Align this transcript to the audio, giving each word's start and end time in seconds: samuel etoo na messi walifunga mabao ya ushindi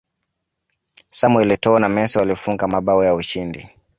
samuel 1.09 1.51
etoo 1.51 1.79
na 1.79 1.89
messi 1.89 2.17
walifunga 2.17 2.67
mabao 2.67 3.03
ya 3.03 3.15
ushindi 3.15 3.69